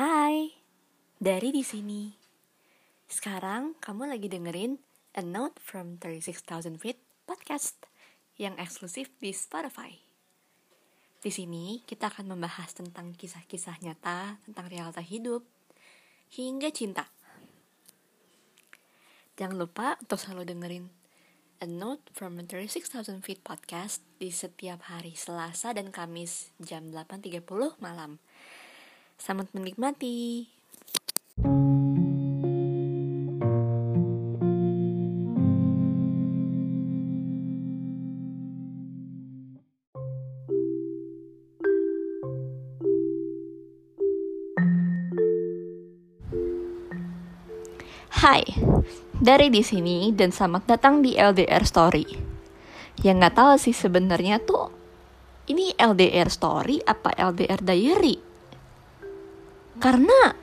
[0.00, 0.48] Hai,
[1.20, 2.08] dari di sini.
[3.04, 4.80] Sekarang kamu lagi dengerin
[5.12, 6.96] A Note from 36,000 Feet
[7.28, 7.76] podcast
[8.40, 9.92] yang eksklusif di Spotify.
[11.20, 15.44] Di sini kita akan membahas tentang kisah-kisah nyata tentang realita hidup
[16.32, 17.04] hingga cinta.
[19.36, 20.88] Jangan lupa untuk selalu dengerin
[21.60, 27.44] A Note from 36,000 Feet podcast di setiap hari Selasa dan Kamis jam 8.30
[27.84, 28.16] malam.
[29.20, 30.48] Selamat menikmati.
[48.08, 48.40] Hai,
[49.20, 52.08] dari di sini dan selamat datang di LDR Story.
[53.04, 54.72] Yang nggak tahu sih sebenarnya tuh
[55.52, 58.29] ini LDR Story apa LDR Diary?
[59.80, 60.36] Karena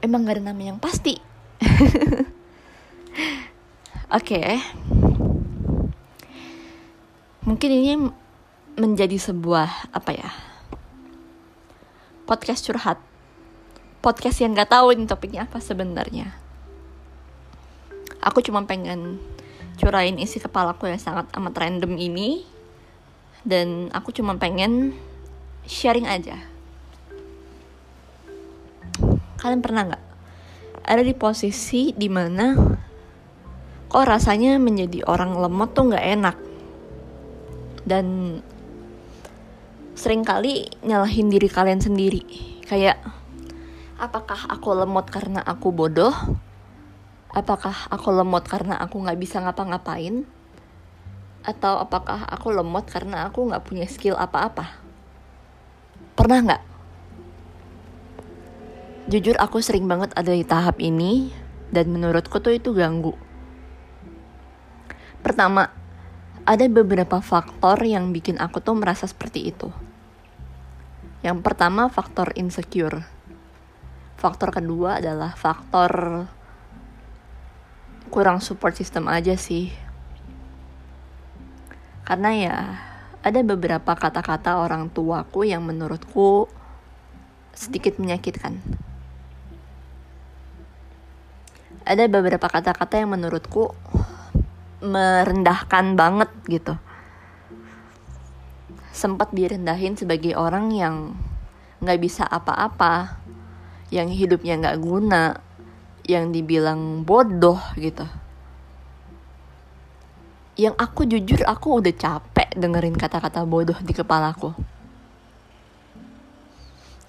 [0.00, 1.12] emang gak ada nama yang pasti.
[4.08, 4.40] Oke.
[4.40, 4.50] okay.
[7.44, 7.92] Mungkin ini
[8.80, 10.32] menjadi sebuah apa ya?
[12.24, 12.96] Podcast curhat.
[14.00, 16.32] Podcast yang gak tahu ini topiknya apa sebenarnya.
[18.24, 19.20] Aku cuma pengen
[19.76, 22.48] curain isi kepalaku yang sangat amat random ini
[23.44, 24.96] dan aku cuma pengen
[25.68, 26.51] sharing aja
[29.42, 30.04] Kalian pernah nggak?
[30.86, 32.54] Ada di posisi di mana
[33.90, 36.36] kok rasanya menjadi orang lemot tuh nggak enak?
[37.82, 38.38] Dan
[39.98, 42.22] sering kali nyalahin diri kalian sendiri.
[42.70, 43.02] Kayak
[43.98, 46.14] apakah aku lemot karena aku bodoh?
[47.34, 50.22] Apakah aku lemot karena aku nggak bisa ngapa-ngapain?
[51.42, 54.78] Atau apakah aku lemot karena aku nggak punya skill apa-apa?
[56.14, 56.62] Pernah nggak
[59.10, 61.34] Jujur aku sering banget ada di tahap ini
[61.74, 63.18] dan menurutku tuh itu ganggu.
[65.26, 65.74] Pertama,
[66.46, 69.74] ada beberapa faktor yang bikin aku tuh merasa seperti itu.
[71.26, 73.02] Yang pertama faktor insecure.
[74.22, 76.26] Faktor kedua adalah faktor
[78.06, 79.74] kurang support system aja sih.
[82.06, 82.56] Karena ya
[83.18, 86.46] ada beberapa kata-kata orang tuaku yang menurutku
[87.50, 88.62] sedikit menyakitkan
[91.86, 93.74] ada beberapa kata-kata yang menurutku
[94.82, 96.74] merendahkan banget gitu.
[98.92, 101.16] Sempat direndahin sebagai orang yang
[101.82, 103.18] nggak bisa apa-apa
[103.90, 105.36] yang hidupnya nggak guna
[106.06, 108.06] yang dibilang bodoh gitu.
[110.58, 114.52] Yang aku jujur aku udah capek dengerin kata-kata bodoh di kepalaku.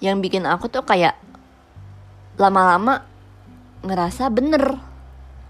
[0.00, 1.16] Yang bikin aku tuh kayak
[2.34, 3.13] lama-lama
[3.84, 4.80] ngerasa bener.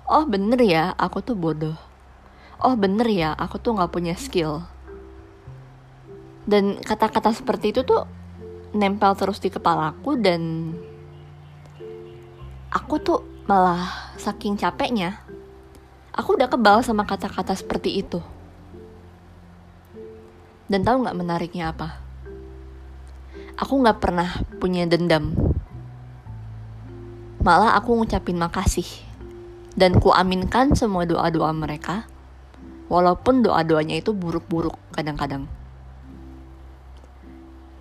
[0.05, 1.79] Oh bener ya aku tuh bodoh.
[2.59, 4.67] Oh bener ya aku tuh nggak punya skill.
[6.45, 8.05] Dan kata-kata seperti itu tuh
[8.75, 10.75] nempel terus di kepalaku dan
[12.75, 15.23] aku tuh malah saking capeknya
[16.11, 18.21] aku udah kebal sama kata-kata seperti itu.
[20.67, 22.03] Dan tahu nggak menariknya apa?
[23.55, 25.44] Aku nggak pernah punya dendam
[27.45, 28.89] Malah aku ngucapin makasih.
[29.77, 32.09] Dan ku aminkan semua doa-doa mereka.
[32.89, 35.45] Walaupun doa-doanya itu buruk-buruk kadang-kadang.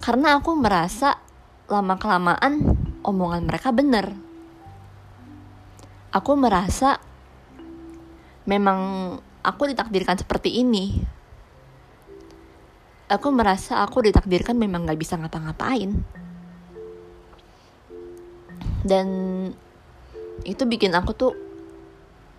[0.04, 1.16] Karena aku merasa
[1.72, 2.60] lama-kelamaan
[3.08, 4.12] omongan mereka benar.
[6.12, 7.00] Aku merasa
[8.44, 9.16] memang
[9.48, 10.92] aku ditakdirkan seperti ini.
[13.08, 16.23] Aku merasa aku ditakdirkan memang gak bisa ngapa-ngapain
[18.84, 19.08] dan
[20.44, 21.34] itu bikin aku tuh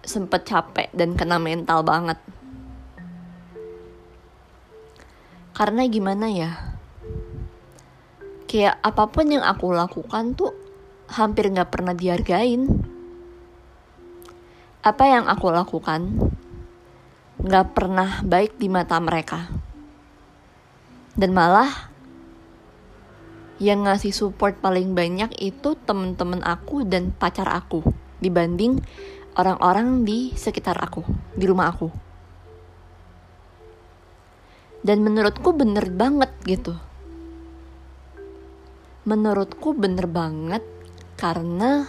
[0.05, 2.21] sempet capek dan kena mental banget.
[5.57, 6.51] Karena gimana ya?
[8.45, 10.53] Kayak apa pun yang aku lakukan tuh
[11.09, 12.69] hampir nggak pernah dihargain.
[14.85, 16.13] Apa yang aku lakukan
[17.41, 19.49] nggak pernah baik di mata mereka.
[21.15, 21.94] Dan malah
[23.63, 27.87] yang ngasih support paling banyak itu temen-temen aku dan pacar aku
[28.19, 28.83] dibanding
[29.39, 31.89] orang-orang di sekitar aku, di rumah aku.
[34.85, 36.75] Dan menurutku bener banget gitu.
[39.07, 40.65] Menurutku bener banget
[41.15, 41.89] karena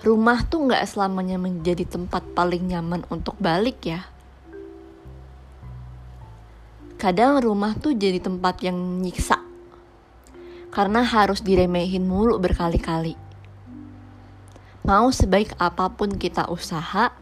[0.00, 4.08] rumah tuh gak selamanya menjadi tempat paling nyaman untuk balik ya.
[6.96, 9.41] Kadang rumah tuh jadi tempat yang nyiksa
[10.72, 13.14] karena harus diremehin mulu berkali-kali.
[14.82, 17.12] Mau sebaik apa pun kita usaha,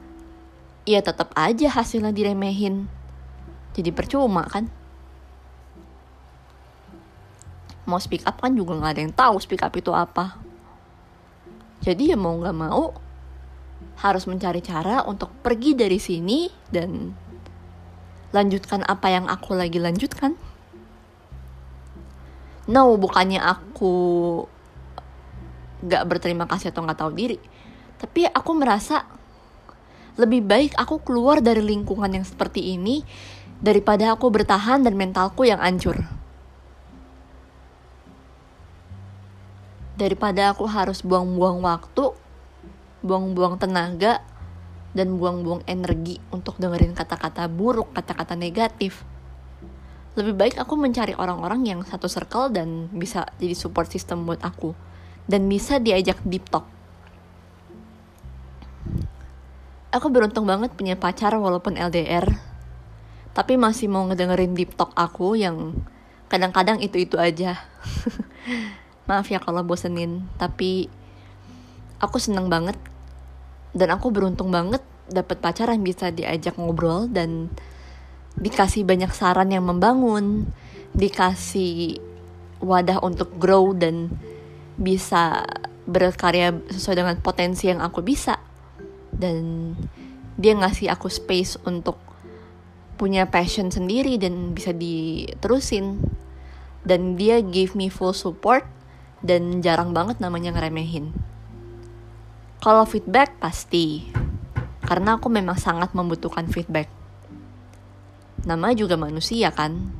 [0.86, 2.88] ya tetap aja hasilnya diremehin.
[3.74, 4.70] Jadi percuma kan?
[7.84, 10.38] Mau speak up kan juga nggak ada yang tahu speak up itu apa.
[11.82, 12.94] Jadi ya mau nggak mau
[14.00, 17.12] harus mencari cara untuk pergi dari sini dan
[18.30, 20.38] lanjutkan apa yang aku lagi lanjutkan
[22.70, 23.92] no bukannya aku
[25.82, 27.38] gak berterima kasih atau gak tahu diri.
[27.98, 29.04] Tapi aku merasa
[30.14, 33.02] lebih baik aku keluar dari lingkungan yang seperti ini
[33.58, 35.98] daripada aku bertahan dan mentalku yang hancur.
[39.98, 42.16] Daripada aku harus buang-buang waktu
[43.00, 44.20] buang-buang tenaga
[44.92, 49.04] dan buang-buang energi untuk dengerin kata-kata buruk, kata-kata negatif
[50.18, 54.74] lebih baik aku mencari orang-orang yang satu circle dan bisa jadi support system buat aku.
[55.30, 56.66] Dan bisa diajak deep talk.
[59.90, 62.50] Aku beruntung banget punya pacar walaupun LDR
[63.30, 65.74] tapi masih mau ngedengerin deep talk aku yang
[66.26, 67.62] kadang-kadang itu-itu aja.
[69.08, 70.90] Maaf ya kalau bosenin tapi
[72.02, 72.76] aku seneng banget.
[73.70, 77.54] Dan aku beruntung banget dapat pacar yang bisa diajak ngobrol dan
[78.40, 80.48] dikasih banyak saran yang membangun,
[80.96, 82.00] dikasih
[82.60, 84.08] wadah untuk grow dan
[84.80, 85.44] bisa
[85.84, 88.40] berkarya sesuai dengan potensi yang aku bisa.
[89.12, 89.76] Dan
[90.40, 92.00] dia ngasih aku space untuk
[92.96, 96.00] punya passion sendiri dan bisa diterusin.
[96.80, 98.64] Dan dia give me full support
[99.20, 101.12] dan jarang banget namanya ngeremehin.
[102.60, 104.08] Kalau feedback pasti,
[104.84, 106.99] karena aku memang sangat membutuhkan feedback
[108.44, 109.90] nama juga manusia kan?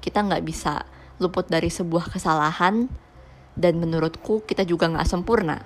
[0.00, 0.84] Kita nggak bisa
[1.20, 2.88] luput dari sebuah kesalahan
[3.56, 5.58] dan menurutku kita juga nggak sempurna.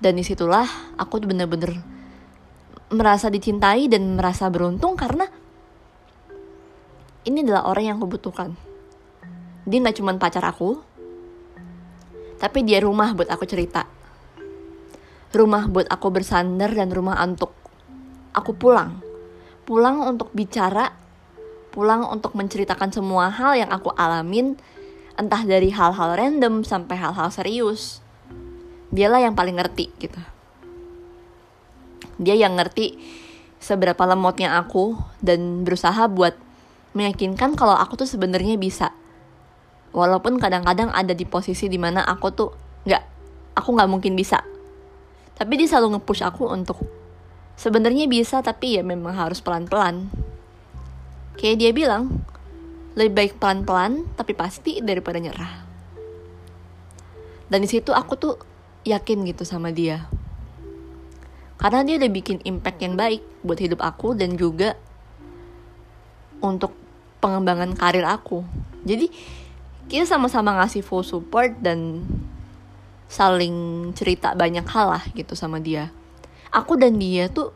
[0.00, 0.68] Dan di situlah
[1.00, 1.80] aku bener-bener
[2.92, 5.26] merasa dicintai dan merasa beruntung karena
[7.26, 8.54] ini adalah orang yang aku butuhkan
[9.66, 10.78] dia nggak cuma pacar aku
[12.36, 13.88] tapi dia rumah buat aku cerita.
[15.32, 17.52] Rumah buat aku bersandar dan rumah untuk
[18.36, 19.00] aku pulang
[19.66, 20.94] pulang untuk bicara,
[21.74, 24.54] pulang untuk menceritakan semua hal yang aku alamin,
[25.18, 28.00] entah dari hal-hal random sampai hal-hal serius.
[28.94, 30.22] Dialah yang paling ngerti gitu.
[32.16, 32.96] Dia yang ngerti
[33.60, 36.38] seberapa lemotnya aku dan berusaha buat
[36.96, 38.94] meyakinkan kalau aku tuh sebenarnya bisa.
[39.92, 42.50] Walaupun kadang-kadang ada di posisi di mana aku tuh
[42.86, 43.02] nggak,
[43.58, 44.40] aku nggak mungkin bisa.
[45.36, 46.80] Tapi dia selalu nge-push aku untuk
[47.56, 50.12] Sebenarnya bisa tapi ya memang harus pelan-pelan.
[51.40, 52.20] Kayak dia bilang,
[52.92, 55.64] lebih baik pelan-pelan tapi pasti daripada nyerah.
[57.48, 58.36] Dan di situ aku tuh
[58.84, 60.04] yakin gitu sama dia.
[61.56, 64.76] Karena dia udah bikin impact yang baik buat hidup aku dan juga
[66.44, 66.76] untuk
[67.24, 68.44] pengembangan karir aku.
[68.84, 69.08] Jadi
[69.88, 72.04] kita sama-sama ngasih full support dan
[73.08, 75.88] saling cerita banyak hal lah gitu sama dia
[76.50, 77.50] aku dan dia tuh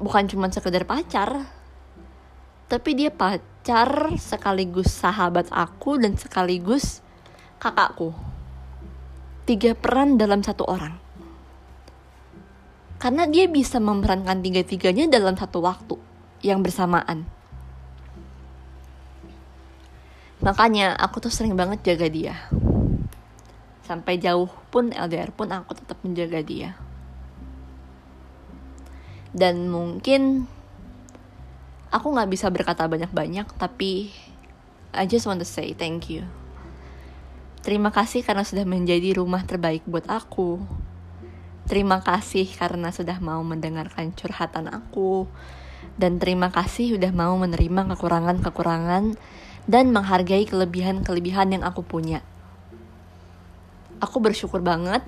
[0.00, 1.48] bukan cuma sekedar pacar.
[2.66, 7.00] Tapi dia pacar sekaligus sahabat aku dan sekaligus
[7.62, 8.10] kakakku.
[9.46, 10.98] Tiga peran dalam satu orang.
[12.98, 15.94] Karena dia bisa memerankan tiga-tiganya dalam satu waktu
[16.42, 17.28] yang bersamaan.
[20.42, 22.34] Makanya aku tuh sering banget jaga dia.
[23.86, 26.74] Sampai jauh pun LDR pun aku tetap menjaga dia
[29.36, 30.48] dan mungkin
[31.92, 34.08] aku nggak bisa berkata banyak-banyak tapi
[34.96, 36.24] I just want to say thank you.
[37.60, 40.64] Terima kasih karena sudah menjadi rumah terbaik buat aku.
[41.68, 45.28] Terima kasih karena sudah mau mendengarkan curhatan aku.
[46.00, 49.18] Dan terima kasih sudah mau menerima kekurangan-kekurangan
[49.66, 52.22] dan menghargai kelebihan-kelebihan yang aku punya.
[53.98, 55.02] Aku bersyukur banget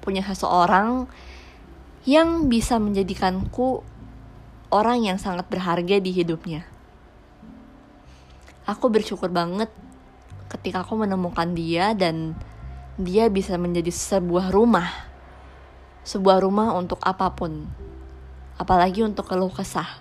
[0.00, 1.06] punya seseorang
[2.08, 3.84] yang bisa menjadikanku
[4.72, 6.64] orang yang sangat berharga di hidupnya.
[8.64, 9.68] Aku bersyukur banget
[10.48, 12.32] ketika aku menemukan dia dan
[12.96, 14.88] dia bisa menjadi sebuah rumah.
[16.00, 17.68] Sebuah rumah untuk apa pun.
[18.56, 20.00] Apalagi untuk keluh kesah.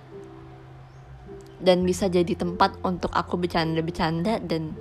[1.60, 4.72] Dan bisa jadi tempat untuk aku bercanda-bercanda dan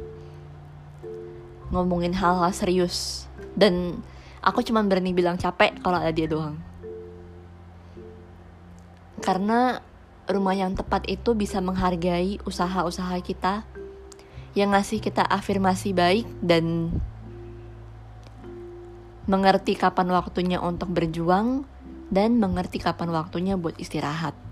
[1.75, 3.27] ngomongin hal-hal serius.
[3.59, 4.07] Dan
[4.39, 6.69] aku cuma berani bilang capek kalau ada dia doang
[9.21, 9.83] karena
[10.29, 13.65] rumah yang tepat itu bisa menghargai usaha-usaha kita
[14.53, 16.93] yang ngasih kita afirmasi baik dan
[19.29, 21.69] mengerti kapan waktunya untuk berjuang
[22.09, 24.48] dan mengerti kapan waktunya buat istirahat.